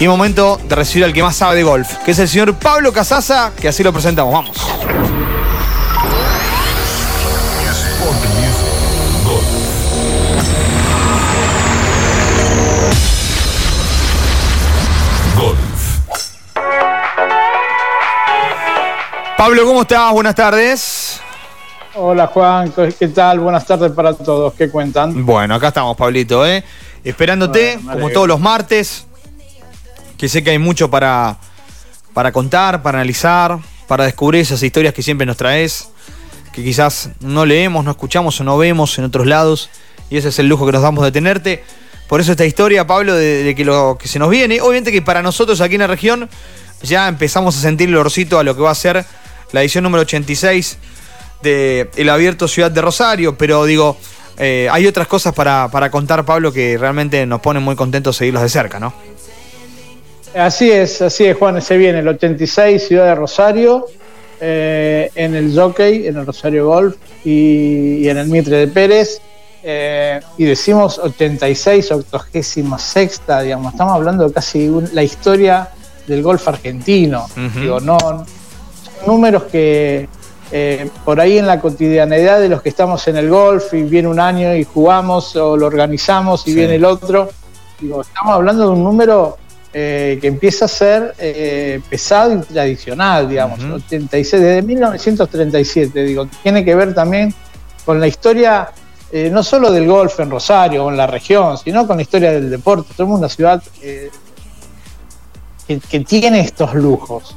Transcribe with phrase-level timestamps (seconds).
[0.00, 2.92] Y momento de recibir al que más sabe de golf, que es el señor Pablo
[2.92, 4.32] Casaza, que así lo presentamos.
[4.32, 4.56] Vamos.
[19.36, 20.12] Pablo, ¿cómo estás?
[20.12, 21.20] Buenas tardes.
[21.94, 23.40] Hola Juan, ¿qué tal?
[23.40, 24.54] Buenas tardes para todos.
[24.54, 25.26] ¿Qué cuentan?
[25.26, 26.62] Bueno, acá estamos, Pablito, ¿eh?
[27.02, 29.07] Esperándote, como todos los martes,
[30.18, 31.38] que sé que hay mucho para,
[32.12, 35.88] para contar, para analizar, para descubrir esas historias que siempre nos traes,
[36.52, 39.70] que quizás no leemos, no escuchamos o no vemos en otros lados,
[40.10, 41.64] y ese es el lujo que nos damos de tenerte.
[42.08, 45.22] Por eso esta historia, Pablo, de, que lo que se nos viene, obviamente que para
[45.22, 46.28] nosotros aquí en la región
[46.82, 49.04] ya empezamos a sentir el olorcito a lo que va a ser
[49.52, 50.78] la edición número 86
[51.42, 53.96] de El Abierto Ciudad de Rosario, pero digo,
[54.38, 58.48] eh, hay otras cosas para, contar, Pablo, que realmente nos ponen muy contentos seguirlos de
[58.48, 58.94] cerca, ¿no?
[60.34, 63.86] Así es, así es, Juan, se viene el 86 Ciudad de Rosario,
[64.40, 69.20] eh, en el Jockey, en el Rosario Golf y, en el Mitre de Pérez.
[69.62, 75.68] Eh, y decimos 86, 86 digamos, estamos hablando de casi la historia
[76.06, 77.26] del golf argentino.
[77.60, 77.98] Digo, no,
[79.06, 80.08] números que
[80.50, 84.08] eh, por ahí en la cotidianidad de los que estamos en el golf y viene
[84.08, 87.28] un año y jugamos o lo organizamos y viene el otro,
[87.80, 89.36] digo, estamos hablando de un número
[89.72, 96.64] eh, que empieza a ser eh, pesado y tradicional, digamos, 86, desde 1937, digo, tiene
[96.64, 97.34] que ver también
[97.84, 98.70] con la historia
[99.30, 102.50] no solo del golf en Rosario o en la región, sino con la historia del
[102.50, 102.92] deporte.
[102.94, 104.10] Somos una ciudad que,
[106.04, 107.34] tiene estos lujos.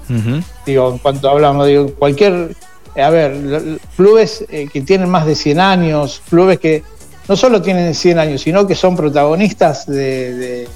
[0.66, 2.56] Digo, en cuanto hablamos, digo, cualquier.
[3.02, 6.84] A ver, clubes eh, que tienen más de 100 años, clubes que
[7.30, 10.68] no solo tienen 100 años, sino que son protagonistas de, de,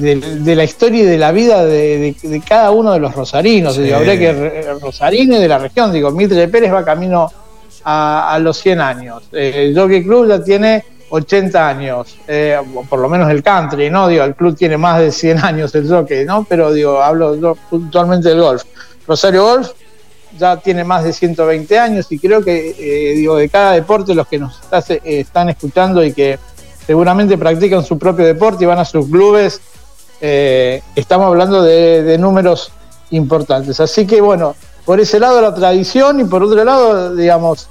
[0.00, 2.14] la historia y de la vida de,
[2.48, 3.76] cada uno de los rosarinos.
[3.76, 5.92] Digo, habría que rosarino y de la región.
[5.92, 7.30] Digo, Mitre Pérez va camino
[7.84, 9.24] a, los 100 años.
[9.32, 12.58] Eh, el Jockey Club ya tiene 80 años, eh,
[12.88, 14.08] por lo menos el country, ¿no?
[14.08, 16.44] Digo, el club tiene más de 100 años el jockey, ¿no?
[16.48, 18.64] Pero digo, hablo puntualmente del golf.
[19.06, 19.70] Rosario Golf
[20.36, 24.26] ya tiene más de 120 años y creo que, eh, digo, de cada deporte los
[24.26, 26.38] que nos eh, están escuchando y que
[26.86, 29.60] seguramente practican su propio deporte y van a sus clubes,
[30.20, 32.72] estamos hablando de, números
[33.10, 33.80] importantes.
[33.80, 34.54] Así que, bueno,
[34.84, 37.68] por ese lado la tradición y por otro lado, digamos,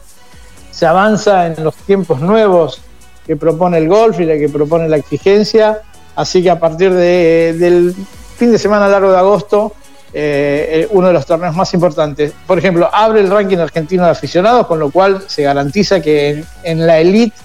[0.72, 2.82] se avanza en los tiempos nuevos
[3.26, 5.82] que propone el golf y la que propone la exigencia.
[6.16, 7.96] Así que a partir del
[8.38, 9.74] fin de semana largo de agosto,
[10.18, 12.32] eh, eh, uno de los torneos más importantes.
[12.48, 16.88] Por ejemplo, abre el ranking argentino de aficionados, con lo cual se garantiza que en,
[16.88, 17.36] la elite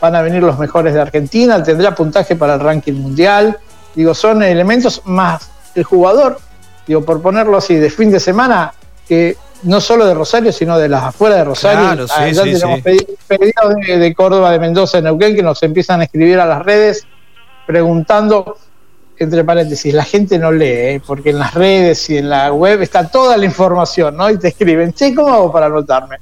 [0.00, 3.58] van a venir los mejores de Argentina, tendrá puntaje para el ranking mundial.
[3.94, 6.38] Digo, son elementos más el jugador,
[6.86, 8.72] digo, por ponerlo así, de fin de semana,
[9.06, 11.80] que no solo de Rosario, sino de las afueras de Rosario.
[11.80, 16.00] Claro, sí, ah, ya tenemos pedidos de, Córdoba, de Mendoza, de Neuquén, que nos empiezan
[16.00, 17.06] a escribir a las redes
[17.66, 18.56] preguntando,
[19.18, 21.02] entre paréntesis, la gente no lee, ¿eh?
[21.06, 24.30] porque en las redes y en la web está toda la información, ¿no?
[24.30, 26.16] Y te escriben, che, ¿cómo hago para anotarme?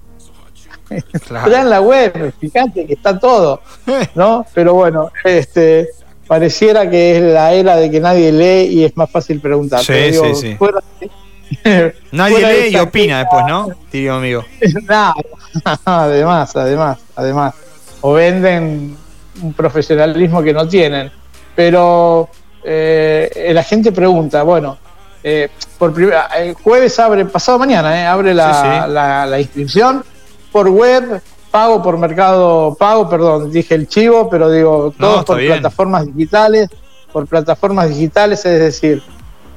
[1.27, 1.55] Claro.
[1.55, 3.61] en la web, fíjate que está todo,
[4.15, 4.47] ¿no?
[4.55, 5.91] Pero bueno, este
[6.29, 9.83] pareciera que es la era de que nadie lee y es más fácil preguntar.
[9.83, 10.57] Sí, sí, sí.
[12.13, 13.69] Nadie lee y opina después, ¿no?
[13.91, 14.45] Tío amigo.
[15.85, 17.55] además, además, además.
[18.03, 18.97] O venden
[19.43, 21.11] un profesionalismo que no tienen.
[21.57, 22.29] Pero
[22.63, 24.79] eh, la gente pregunta, bueno,
[25.23, 30.05] eh, por el jueves abre, pasado mañana, eh, abre la, inscripción
[30.53, 31.21] por web,
[31.51, 36.69] pago por mercado pago, perdón, dije el chivo, pero digo, todos por plataformas digitales,
[37.13, 39.03] por plataformas digitales, es decir,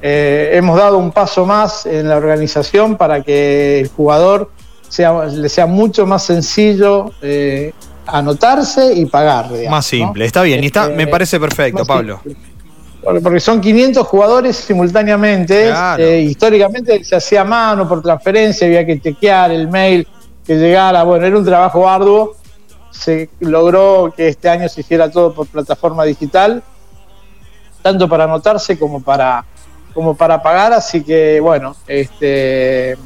[0.00, 4.50] eh, hemos dado un paso más en la organización para que el jugador
[4.88, 7.72] sea, le sea mucho más sencillo eh,
[8.06, 9.50] anotarse y pagar.
[9.70, 12.20] más simple, está bien, y está, me este, parece perfecto, Pablo.
[13.02, 15.72] Porque son 500 jugadores simultáneamente.
[15.98, 20.06] Eh, históricamente se hacía a mano por transferencia, había que chequear el mail
[20.46, 21.02] que llegara.
[21.04, 22.36] Bueno, era un trabajo arduo.
[22.90, 26.62] Se logró que este año se hiciera todo por plataforma digital,
[27.80, 29.44] tanto para anotarse como para
[29.94, 32.96] como para pagar, así que bueno, este,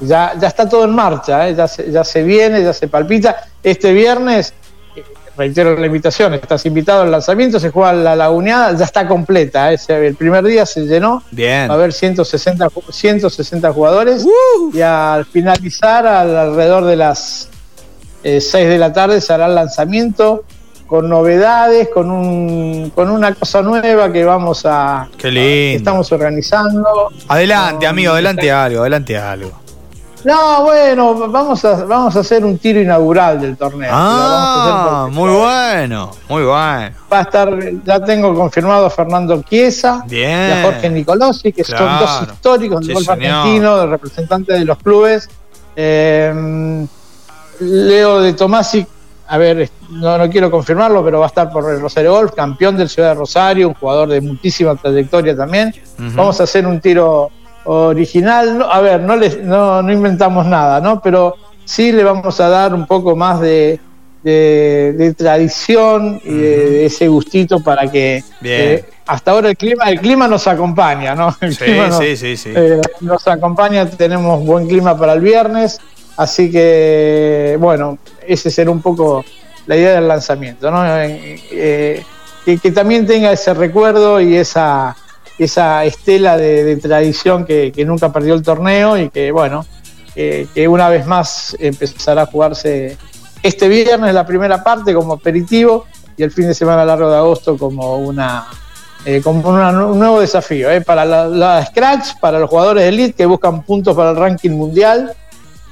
[0.00, 1.54] ya, ya está todo en marcha, ¿eh?
[1.54, 3.36] ya, se, ya se viene, ya se palpita.
[3.62, 4.54] Este viernes,
[5.36, 9.78] reitero la invitación, estás invitado al lanzamiento, se juega la laguneada, ya está completa, ¿eh?
[9.88, 11.68] el primer día se llenó, Bien.
[11.68, 14.24] va a haber 160, 160 jugadores
[14.72, 17.48] y al finalizar alrededor de las
[18.22, 20.44] 6 eh, de la tarde se hará el lanzamiento
[20.86, 25.08] con novedades, con, un, con una cosa nueva que vamos a...
[25.16, 25.78] Qué lindo.
[25.78, 27.10] estamos organizando.
[27.28, 29.63] Adelante, amigo, adelante algo, adelante algo.
[30.24, 33.90] No, bueno, vamos a, vamos a hacer un tiro inaugural del torneo.
[33.92, 36.96] Ah, muy bueno, muy bueno.
[37.12, 41.98] Va a estar, ya tengo confirmado a Fernando Chiesa y a Jorge Nicolosi, que son
[41.98, 45.28] dos históricos del golf argentino, representantes de los clubes.
[45.76, 46.86] Eh,
[47.60, 48.86] Leo de Tomasi,
[49.26, 52.76] a ver, no, no quiero confirmarlo, pero va a estar por el Rosario Golf, campeón
[52.76, 55.74] del Ciudad de Rosario, un jugador de muchísima trayectoria también.
[55.98, 57.30] Vamos a hacer un tiro
[57.64, 61.00] original, a ver, no, les, no, no, inventamos nada, ¿no?
[61.00, 63.80] Pero sí le vamos a dar un poco más de,
[64.22, 70.28] de, tradición y de, ese gustito para que eh, hasta ahora el clima, el clima
[70.28, 71.34] nos acompaña, ¿no?
[71.40, 72.52] El sí, clima nos, sí, sí, sí.
[72.54, 75.80] Eh, nos acompaña, tenemos buen clima para el viernes,
[76.16, 79.24] así que bueno, ese será un poco
[79.66, 80.84] la idea del lanzamiento, ¿no?
[80.86, 82.02] Eh,
[82.44, 84.94] que, que también tenga ese recuerdo y esa
[85.38, 89.66] esa estela de, tradición que, nunca perdió el torneo y que, bueno,
[90.14, 92.96] que una vez más empezará a jugarse
[93.42, 95.86] este viernes la primera parte como aperitivo
[96.16, 98.46] y el fin de semana largo de agosto como una
[99.06, 103.26] eh, como un nuevo desafío eh, para la, Scratch, para los jugadores de Elite que
[103.26, 105.12] buscan puntos para el ranking mundial,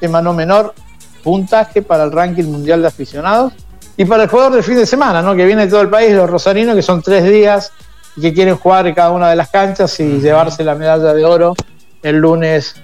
[0.01, 0.75] tema no menor,
[1.23, 3.55] puntaje para el ranking mundial de aficionados,
[3.97, 5.35] y para el jugador del fin de semana, ¿no?
[5.35, 7.73] que viene de todo el país, los rosarinos, que son tres días
[8.17, 11.25] y que quieren jugar en cada una de las canchas y llevarse la medalla de
[11.25, 11.55] oro
[12.03, 12.75] el lunes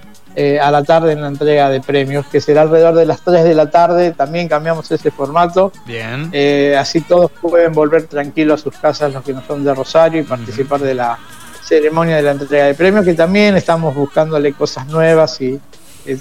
[0.40, 3.42] eh, a la tarde en la entrega de premios, que será alrededor de las 3
[3.42, 4.12] de la tarde.
[4.12, 5.72] También cambiamos ese formato.
[5.84, 6.28] Bien.
[6.32, 10.20] Eh, así todos pueden volver tranquilos a sus casas, los que no son de Rosario,
[10.20, 11.18] y participar de la
[11.64, 15.60] ceremonia de la entrega de premios, que también estamos buscándole cosas nuevas y,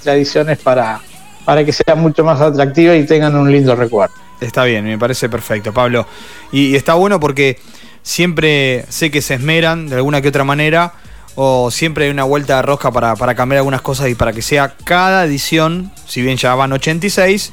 [0.02, 1.00] tradiciones para,
[1.44, 4.14] para que sea mucho más atractiva y tengan un lindo recuerdo.
[4.40, 6.06] Está bien, me parece perfecto, Pablo.
[6.52, 7.58] y está bueno porque
[8.02, 10.94] siempre sé que se esmeran de alguna que otra manera
[11.40, 14.74] o siempre hay una vuelta de rosca para, cambiar algunas cosas y para que sea
[14.82, 17.52] cada edición, si bien ya van 86,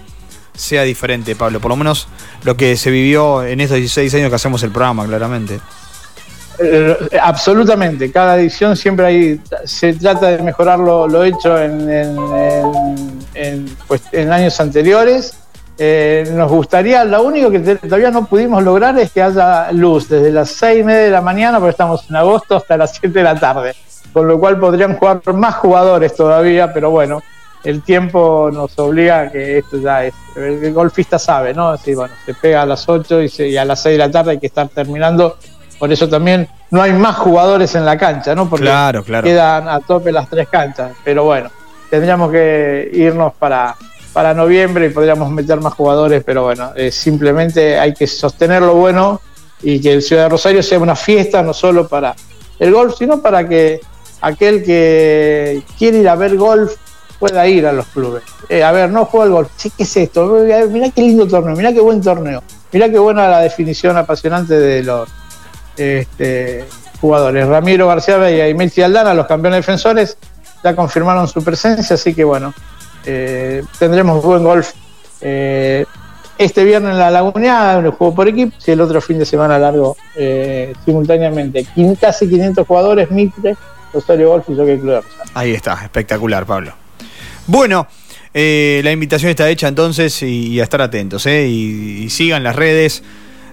[0.56, 1.60] sea diferente, Pablo.
[1.60, 2.08] Por lo menos
[2.44, 5.60] lo que se vivió en estos 16 años que hacemos el programa, claramente.
[6.58, 11.86] Eh, absolutamente, cada edición siempre hay, se trata de mejorar lo, hecho en,
[13.88, 15.36] pues, en años anteriores
[15.78, 20.32] eh, nos gustaría, lo único que todavía no pudimos lograr es que haya luz desde
[20.32, 23.24] las 6 y media de la mañana, porque estamos en agosto, hasta las 7 de
[23.24, 23.76] la tarde,
[24.14, 27.22] con lo cual podrían jugar más jugadores todavía, pero bueno,
[27.66, 31.70] el tiempo nos obliga a que esto ya es, el golfista sabe, ¿no?
[31.70, 34.40] Así, bueno, se pega a las 8 y, a las 6 de la tarde hay
[34.40, 35.38] que estar terminando,
[35.78, 38.50] por eso también no hay más jugadores en la cancha, ¿no?
[38.50, 38.72] Porque
[39.24, 41.50] quedan a tope las tres canchas, pero bueno,
[41.90, 43.76] tendríamos que irnos para
[44.16, 48.74] para noviembre y podríamos meter más jugadores, pero bueno, eh, simplemente hay que sostener lo
[48.74, 49.20] bueno
[49.62, 52.16] y que el Ciudad de Rosario sea una fiesta no solo para
[52.58, 53.82] el golf, sino para que
[54.22, 56.76] aquel que quiere ir a ver golf
[57.20, 58.24] pueda ir a los clubes.
[58.48, 60.28] Eh, a ver, no juega el golf, ¿qué es esto?
[60.70, 62.42] Mirá qué lindo torneo, mirá qué buen torneo,
[62.72, 65.10] mirá qué buena la definición apasionante de los
[65.76, 66.64] este,
[67.02, 67.46] jugadores.
[67.46, 70.18] Ramiro García y Melchi Aldana, los campeones defensores,
[70.64, 72.54] ya confirmaron su presencia, así que bueno,
[73.06, 74.72] eh, tendremos buen golf
[75.22, 75.86] eh,
[76.38, 79.58] este viernes en la Laguneada, el juego por equipo, y el otro fin de semana
[79.58, 81.66] largo eh, simultáneamente.
[82.00, 83.56] Casi 500 jugadores, Mitre,
[83.94, 86.74] Rosario Golf y Jockey Club Ahí está, espectacular, Pablo.
[87.48, 87.88] Bueno,
[88.34, 93.02] la invitación está hecha entonces y, a estar atentos, y, sigan las redes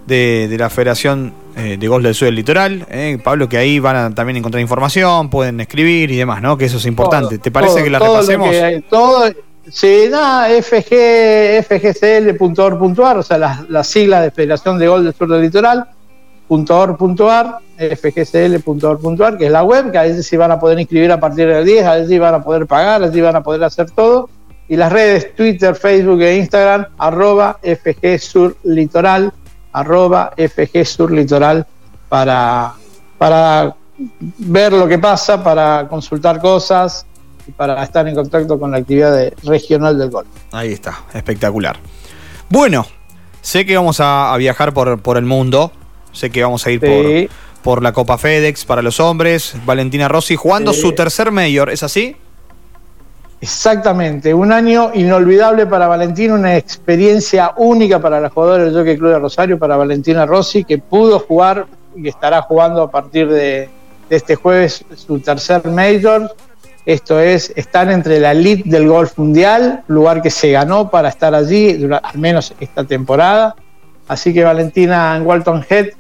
[0.07, 2.87] de, la Federación de Golf del Sur del Litoral.
[3.23, 6.57] Pablo, que ahí van a también encontrar información, pueden escribir y demás, ¿no?
[6.57, 7.39] Que eso es importante.
[7.39, 8.55] ¿Te parece que la repasemos?
[8.89, 9.31] todo,
[9.71, 15.29] Sí, nada, FG, fgcl.org.ar, o sea, las la siglas de Federación de Gol del Sur
[15.29, 15.87] del Litoral,
[16.49, 21.21] .org.ar, fgcl.org.ar, que es la web, que a veces sí van a poder inscribir a
[21.21, 23.43] partir del 10, a veces sí van a poder pagar, a veces sí van a
[23.43, 24.29] poder hacer todo.
[24.69, 29.33] Y las redes Twitter, Facebook e Instagram, arroba fgsurlitoral,
[29.73, 31.67] arroba fgsurlitoral,
[32.09, 32.75] para,
[33.19, 33.75] para
[34.39, 37.07] ver lo que pasa, para consultar cosas,
[37.57, 40.29] para estar en contacto con la actividad regional del golf.
[40.53, 41.79] Ahí está, espectacular.
[42.49, 42.87] Bueno,
[43.41, 45.73] sé que vamos a, viajar por, por, el mundo,
[46.13, 47.31] sé que vamos a ir por,
[47.63, 52.17] por, la Copa FedEx para los hombres, Valentina Rossi jugando su tercer mayor, ¿es así?
[53.43, 59.11] Exactamente, un año inolvidable para Valentina, una experiencia única para la jugadora del Jockey Club
[59.11, 63.69] de Rosario, para Valentina Rossi, que pudo jugar y estará jugando a partir de,
[64.09, 66.35] de este jueves su tercer Major
[66.85, 71.33] esto es estar entre la elite del golf mundial, lugar que se ganó para estar
[71.33, 73.55] allí, al menos esta temporada.
[74.09, 75.91] Así que Valentina en Walton Head,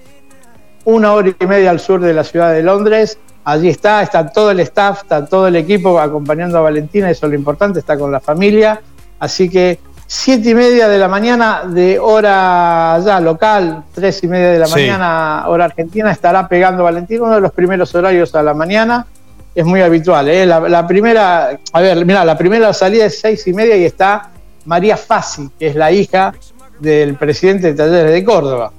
[0.84, 3.16] una hora y media al sur de la ciudad de Londres.
[3.44, 7.32] Allí está, está todo el staff, está todo el equipo acompañando a Valentina, eso es
[7.32, 8.80] lo importante, está con la familia.
[9.18, 14.52] Así que siete y media de la mañana de hora ya local, tres y media
[14.52, 18.54] de la mañana hora argentina, estará pegando Valentina, uno de los primeros horarios a la
[18.54, 19.06] mañana.
[19.54, 20.46] Es muy habitual, ¿eh?
[20.46, 24.30] la, primera, a ver, mira, la primera salida es seis y media y está
[24.64, 26.32] María Fassi, que es la hija
[26.78, 28.72] del presidente de Talleres de Córdoba.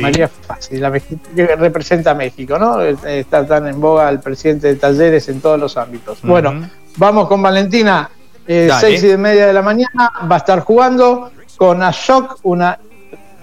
[0.00, 2.80] María Fassi, la que representa a México, ¿no?
[2.80, 6.18] Está tan en boga el presidente de Talleres en todos los ámbitos.
[6.22, 8.10] Bueno, vamos con Valentina,
[8.46, 12.78] eh, seis y media de la mañana, va a estar jugando con Ashok, una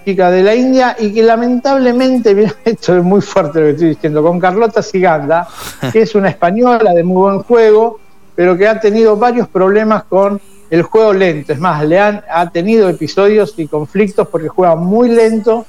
[0.06, 3.90] chica de la India, y que lamentablemente, mira, esto es muy fuerte lo que estoy
[3.90, 5.48] diciendo, con Carlota Siganda,
[5.92, 8.00] que es una española de muy buen juego,
[8.36, 11.54] pero que ha tenido varios problemas con el juego lento.
[11.54, 15.66] Es más, le han ha tenido episodios y conflictos porque juega muy lento,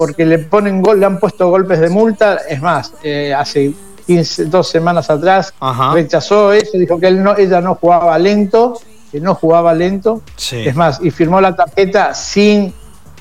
[0.00, 2.36] porque le ponen gol, le han puesto golpes de multa.
[2.48, 3.70] Es más, eh, hace
[4.06, 5.52] 15, dos semanas atrás
[5.92, 8.80] rechazó eso, dijo que él no, ella no jugaba lento,
[9.12, 10.22] que no jugaba lento.
[10.50, 12.72] Es más, y firmó la tarjeta sin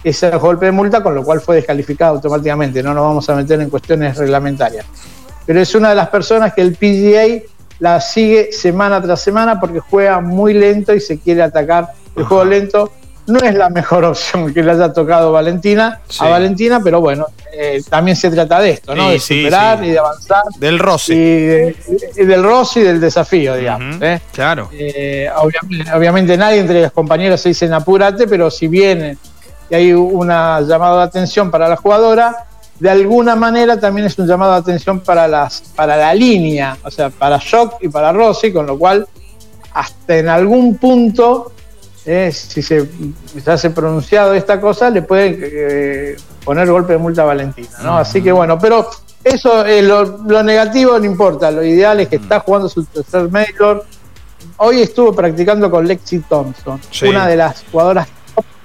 [0.05, 2.81] ese golpe de multa, con lo cual fue descalificado automáticamente.
[2.81, 4.85] No nos vamos a meter en cuestiones reglamentarias.
[5.45, 7.43] Pero es una de las personas que el PGA
[7.79, 12.45] la sigue semana tras semana porque juega muy lento y se quiere atacar el juego
[12.45, 12.93] lento.
[13.29, 17.81] No es la mejor opción que le haya tocado Valentina a Valentina, pero bueno, eh,
[17.89, 19.09] también se trata de esto, ¿no?
[19.09, 20.43] de superar y de avanzar.
[20.57, 21.13] Del Rossi.
[21.13, 23.97] Y, del Rossi y del desafío, digamos.
[24.01, 24.19] ¿eh?
[24.31, 24.69] Claro.
[24.71, 29.17] Eh, obviamente, obviamente, nadie entre los compañeros se dice apúrate, pero si viene
[29.69, 32.45] y hay una llamada de atención para la jugadora,
[32.79, 36.89] de alguna manera también es un llamado de atención para, las, para la línea, o
[36.89, 39.07] sea, para Shock y para Rossi, con lo cual
[39.73, 41.51] hasta en algún punto,
[42.11, 42.89] eh, si se,
[43.45, 47.97] hace pronunciado esta cosa, le puede eh, poner golpe de multa a Valentina, ¿no?
[47.97, 48.89] Así que bueno, pero
[49.23, 53.85] eso, eh, lo, negativo no importa, lo ideal es que está jugando su tercer Major.
[54.57, 58.07] Hoy estuvo practicando con Lexi Thompson, una de las jugadoras.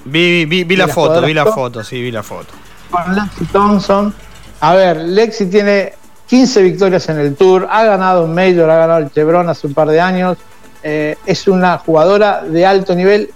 [0.07, 2.55] Vi, vi, vi la foto, vi la foto, sí, vi la foto
[2.91, 4.15] con Lexi Thompson.
[4.61, 5.93] A ver, Lexi tiene
[6.29, 9.75] 15 victorias en el Tour, ha ganado un Major, ha ganado el Chevron hace un
[9.75, 10.39] par de años.
[10.87, 13.31] Eh, es una jugadora de alto nivel.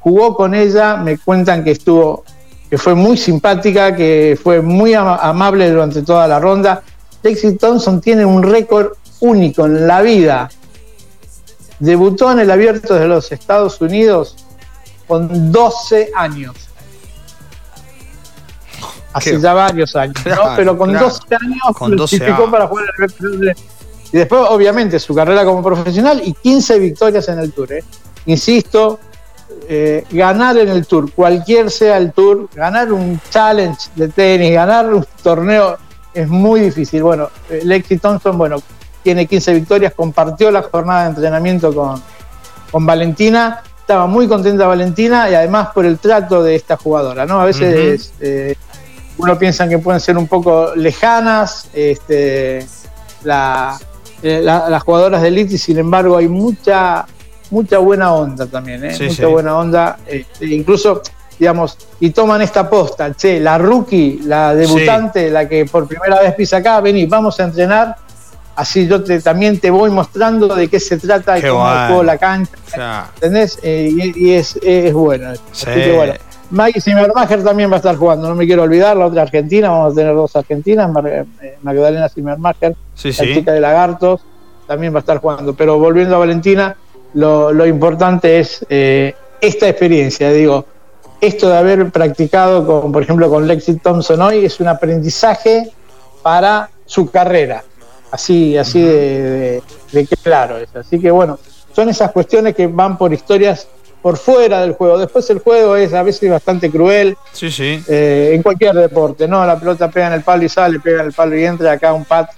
[0.00, 2.24] Jugó con ella, me cuentan que estuvo,
[2.70, 6.82] que fue muy simpática, que fue muy amable durante toda la ronda.
[7.22, 10.48] Lexi Thompson tiene un récord único en la vida.
[11.78, 14.36] Debutó en el Abierto de los Estados Unidos
[15.06, 16.54] con 12 años
[19.14, 20.16] hace ya varios años,
[20.56, 23.54] pero con 12 años clasificó para jugar el
[24.14, 27.72] Y después, obviamente, su carrera como profesional y 15 victorias en el Tour.
[27.72, 27.82] ¿eh?
[28.26, 29.00] Insisto,
[29.68, 34.94] eh, ganar en el Tour, cualquier sea el Tour, ganar un challenge de tenis, ganar
[34.94, 35.78] un torneo
[36.14, 37.02] es muy difícil.
[37.02, 38.62] Bueno, eh, Lexi Thompson, bueno,
[39.02, 42.00] tiene 15 victorias, compartió la jornada de entrenamiento con,
[42.70, 43.64] con Valentina.
[43.80, 47.40] Estaba muy contenta Valentina y además por el trato de esta jugadora, ¿no?
[47.40, 48.12] A veces
[49.18, 52.64] uno piensa que pueden ser un poco lejanas este,
[54.24, 57.04] eh, las jugadoras de elite, sin embargo hay mucha
[57.50, 58.96] mucha buena onda también, ¿eh?
[58.98, 61.02] mucha buena onda, este, incluso
[61.38, 66.34] digamos, y toman esta posta, che, la rookie, la debutante, la que por primera vez
[66.34, 67.96] pisa acá, vení, vamos a entrenar,
[68.56, 72.16] así yo te, también te voy mostrando de qué se trata y cómo juego la
[72.16, 73.58] cancha, ¿entendés?
[73.62, 74.58] Eh, y, es,
[74.92, 75.32] bueno.
[75.52, 76.14] Así que bueno.
[76.50, 79.92] Maggie Zimmermacher también va a estar jugando, no me quiero olvidar, la otra argentina, vamos
[79.92, 81.24] a tener dos argentinas, eh,
[81.62, 84.20] Magdalena Zimmermacher, la chica de Lagartos,
[84.66, 85.54] también va a estar jugando.
[85.54, 86.76] Pero volviendo a Valentina,
[87.14, 90.66] lo, importante es eh, esta experiencia, digo,
[91.20, 95.70] esto de haber practicado, con, por ejemplo, con Lexi Thompson hoy, es un aprendizaje
[96.22, 97.64] para su carrera,
[98.10, 100.74] así, así de, de claro es.
[100.76, 101.38] Así que bueno,
[101.74, 103.68] son esas cuestiones que van por historias
[104.04, 104.98] por fuera del juego.
[104.98, 107.16] Después el juego es a veces bastante cruel.
[107.32, 107.82] Sí, sí.
[107.88, 109.46] Eh, en cualquier deporte, ¿no?
[109.46, 111.72] La pelota pega en el palo y sale, pega en el palo y entra.
[111.72, 112.30] Acá un pat,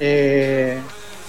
[0.00, 0.76] eh,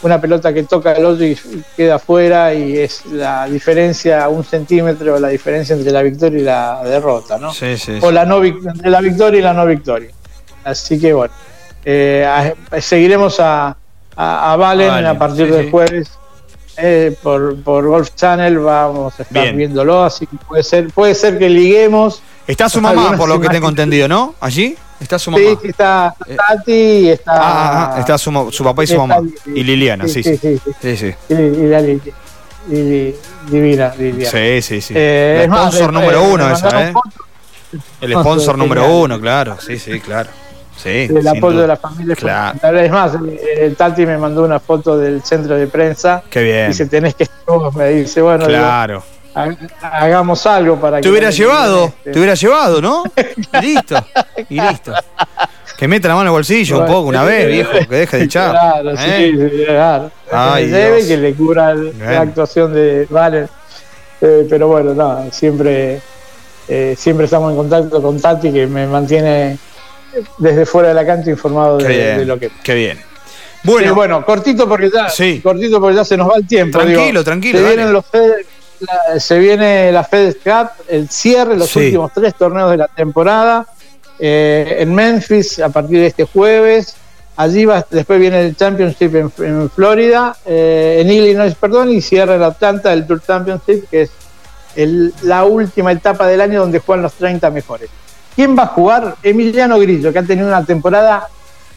[0.01, 1.37] una pelota que toca el otro y
[1.77, 6.81] queda fuera y es la diferencia, un centímetro, la diferencia entre la victoria y la
[6.83, 7.53] derrota, ¿no?
[7.53, 7.99] Sí, sí.
[8.01, 10.09] O la no, entre la victoria y la no victoria.
[10.63, 11.33] Así que bueno,
[11.85, 13.77] eh, seguiremos a,
[14.15, 16.09] a, Valen, a partir del jueves
[16.77, 21.37] eh, por, por Golf Channel vamos a estar viéndolo, así que puede ser, puede ser
[21.37, 22.21] que liguemos.
[22.47, 24.35] Está su mamá, por lo que tengo entendido, ¿no?
[24.39, 24.75] ¿Allí?
[24.99, 25.43] Está su mamá.
[25.61, 27.31] Sí, está eh, Tati y está.
[27.33, 29.17] Ah, ah, ah, está su, su, papá y su mamá.
[29.45, 30.37] Y Liliana, sí, sí.
[30.37, 30.95] Sí, sí.
[30.97, 33.15] sí, Y, y,
[33.49, 34.31] divina, Liliana.
[34.31, 34.93] Sí, sí, sí.
[34.95, 36.93] Eh, sponsor número uno esa, ¿eh?
[38.01, 40.29] El sponsor número uno, claro, sí, sí, claro.
[40.77, 42.79] Sí, el apoyo de la familia claro.
[42.79, 43.13] Es más,
[43.57, 46.21] el, Tati me mandó una foto del centro de prensa.
[46.29, 46.67] Qué bien.
[46.67, 49.03] Dice, tenés que estar me dice, bueno, claro.
[49.81, 51.03] hagamos algo para que.
[51.03, 52.11] Te hubiera llevado, este.
[52.11, 53.03] te hubiera llevado, ¿no?
[53.15, 53.95] y listo,
[54.49, 54.93] y listo.
[55.77, 58.23] Que meta la mano en el bolsillo un poco una vez, viejo, que deje de
[58.23, 58.51] echar.
[58.51, 59.63] Claro, sí, ¿eh?
[59.65, 60.11] claro.
[60.55, 63.49] que debe, que le cubra la actuación de Valen.
[64.21, 66.01] Eh, pero bueno, no, siempre,
[66.69, 69.57] eh, siempre estamos en contacto con Tati, que me mantiene
[70.37, 72.99] desde fuera de la cancha informado de, lo que Qué bien.
[73.63, 75.07] Bueno, bueno cortito porque ya
[75.41, 76.77] cortito porque ya se nos va el tiempo.
[76.79, 77.59] Tranquilo, tranquilo.
[77.59, 78.05] Se, vienen los
[78.79, 83.65] la, se viene la FedEx Cup, el cierre, los últimos tres torneos de la temporada.
[84.17, 86.95] Eh, en Memphis a partir de este jueves.
[87.37, 92.43] Allí va, después viene el Championship en, Florida, eh, en Illinois, perdón, y cierra en
[92.43, 94.11] Atlanta el Tour Championship, que es
[95.23, 97.89] la última etapa del año donde juegan los 30 mejores.
[98.35, 99.15] ¿Quién va a jugar?
[99.23, 101.27] Emiliano Grillo, que ha tenido una temporada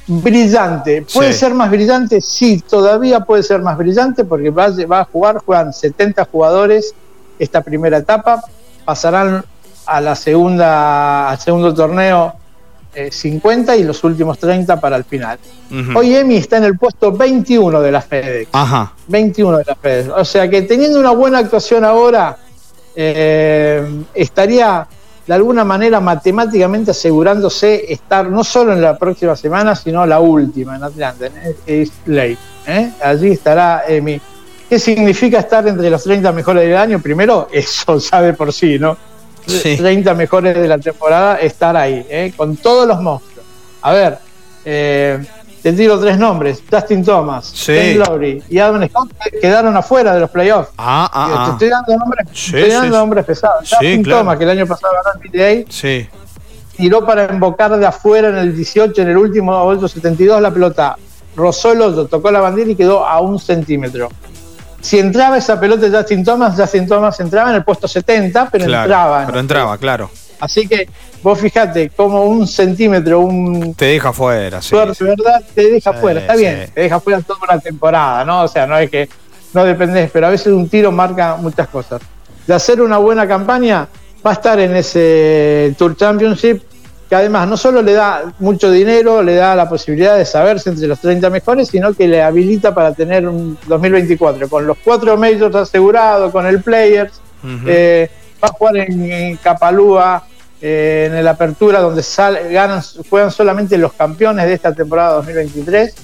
[0.09, 1.05] brillante.
[1.13, 2.21] ¿Puede ser más brillante?
[2.21, 6.95] Sí, todavía puede ser más brillante porque va, va, a jugar, juegan 70 jugadores
[7.39, 8.43] esta primera etapa,
[8.85, 9.45] pasarán
[9.87, 12.35] a la segunda, al segundo torneo
[13.11, 15.39] 50 eh, y los últimos 30 para el final.
[15.95, 18.49] Hoy Emi está en el puesto 21 de la FedEx.
[18.53, 18.93] Ajá.
[19.07, 20.09] 21 de la FedEx.
[20.17, 22.37] O sea que teniendo una buena actuación ahora,
[22.97, 24.87] eh, estaría
[25.29, 30.77] de alguna manera matemáticamente asegurándose estar no solo en la próxima semana, sino la última
[30.77, 32.39] en Atlanta, en East Lake.
[32.67, 32.91] ¿eh?
[33.03, 34.19] Allí estará Emi.
[34.71, 36.99] ¿Qué significa estar entre los 30 mejores del año?
[37.01, 38.97] Primero, eso sabe por sí, ¿no?
[39.47, 42.33] 30 mejores de la temporada, estar ahí, ¿eh?
[42.35, 43.45] con todos los monstruos.
[43.83, 44.19] A ver,
[44.65, 45.23] eh,
[45.63, 47.95] te tiro tres nombres: Justin Thomas, sí.
[47.95, 49.11] Lowry y Adam Scott
[49.41, 50.71] quedaron afuera de los playoffs.
[50.79, 51.53] Ah, ah, te ah.
[51.53, 53.69] estoy dando nombres, estoy dando nombres pesados.
[53.69, 56.09] Justin Thomas, que el año pasado ganó el PTA, sí.
[56.77, 60.97] tiró para embocar de afuera en el 18, en el último vuelto 72, la pelota
[61.37, 64.09] rozó el tocó la bandera y quedó a un centímetro
[64.81, 68.65] si entraba esa pelota de Justin Thomas, Justin Thomas entraba en el puesto 70, pero
[68.65, 69.27] entraba.
[69.27, 70.11] Pero entraba, claro.
[70.41, 70.89] Así que
[71.23, 73.75] vos fijate, como un centímetro, un.
[73.75, 74.71] Te deja fuera, sí.
[74.71, 75.43] Suerte, ¿verdad?
[75.55, 78.45] Te deja fuera, está bien, te deja fuera toda una temporada, ¿no?
[78.45, 79.09] O sea, no es que
[79.55, 82.01] no dependés, pero a veces un tiro marca muchas cosas.
[82.47, 83.89] De hacer una buena campaña,
[84.25, 86.63] va a estar en ese Tour Championship
[87.09, 90.87] que además no solo le da mucho dinero, le da la posibilidad de saberse entre
[90.87, 95.55] los 30 mejores, sino que le habilita para tener un 2024 con los cuatro majors
[95.55, 97.21] asegurados, con el Players.
[97.67, 98.11] Eh,
[98.43, 100.25] va a jugar en, Capalúa,
[100.61, 102.03] eh, en el Apertura, donde
[102.51, 105.95] ganan, juegan solamente los campeones de esta temporada 2023.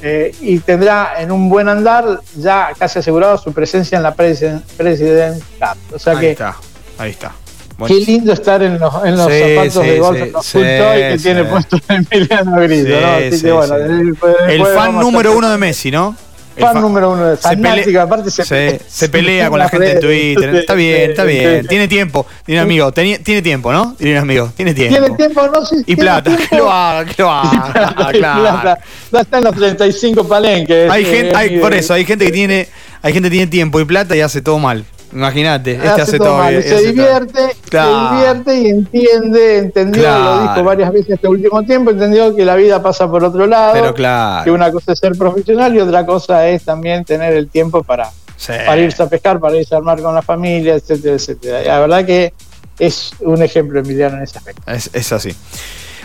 [0.00, 4.62] Eh, y tendrá en un buen andar ya casi asegurado su presencia en la President,
[5.58, 5.76] Cup.
[5.92, 6.56] O sea ahí está,
[6.98, 7.32] ahí está.
[7.86, 11.78] Qué lindo estar en los, en los zapatos de golf en los que tiene puesto
[11.88, 13.06] Emiliano Grito, ¿no?
[13.08, 13.76] Así que bueno,
[14.48, 16.16] el fan número uno de Messi, ¿no?
[16.58, 20.54] Fan, número uno de fanática, aparte se, se, pelea con la gente en Twitter.
[20.56, 21.66] Está bien, está bien.
[21.66, 23.94] Tiene tiempo, tiene amigo, tiene, tiempo, ¿no?
[23.98, 24.98] Tiene amigo, tiene tiempo.
[24.98, 25.76] Tiene tiempo, no sé.
[25.86, 28.12] Y plata, que lo haga, que lo haga.
[28.12, 28.80] claro.
[29.10, 30.90] Ya está en los 35 palenques.
[30.90, 32.68] Hay gente, hay, por eso, hay gente que tiene,
[33.02, 34.84] hay gente que tiene tiempo y plata y hace todo mal.
[35.12, 36.62] Imagínate, este hace, todo, bien.
[36.62, 37.40] Se divierte,
[37.70, 42.56] se divierte y entiende, entendió, lo dijo varias veces este último tiempo, entendió que la
[42.56, 43.72] vida pasa por otro lado.
[43.72, 44.44] Pero claro.
[44.44, 48.10] Que una cosa es ser profesional y otra cosa es también tener el tiempo para,
[48.46, 51.62] para irse a pescar, para irse a armar con la familia, etcétera, etcétera.
[51.62, 52.34] La verdad que
[52.78, 54.62] es un ejemplo Emiliano en ese aspecto.
[54.70, 55.34] Es, así.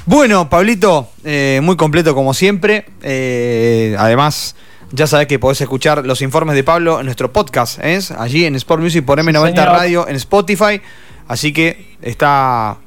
[0.06, 2.86] Bueno, Pablito, eh, muy completo como siempre.
[3.02, 4.56] Eh, además
[4.94, 8.12] ya sabes que podés escuchar los informes de Pablo en nuestro podcast, ¿es?
[8.12, 10.80] allí en Sport Music por M90 Radio, en Spotify.
[11.28, 12.78] Así que está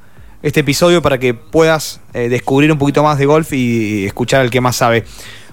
[0.41, 4.49] este episodio para que puedas eh, descubrir un poquito más de golf y escuchar al
[4.49, 5.03] que más sabe.